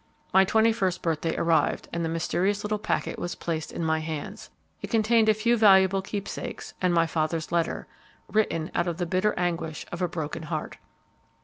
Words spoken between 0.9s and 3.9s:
birthday arrived, and the mysterious little packet was placed in